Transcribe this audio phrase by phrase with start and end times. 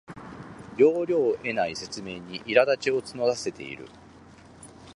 [0.77, 3.87] 要領を得ない説明にいらだちを募らせている